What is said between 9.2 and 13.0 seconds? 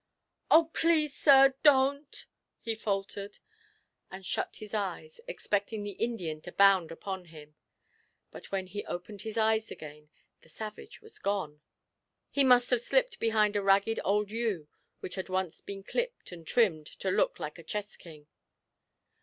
his eyes again, the savage was gone! He must have